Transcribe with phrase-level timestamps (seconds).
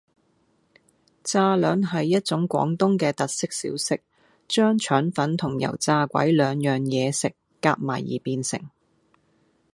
[1.23, 4.01] 炸兩係一種廣東嘅特色小食，
[4.47, 8.59] 將腸粉同油炸鬼兩種嘢食夾埋而變成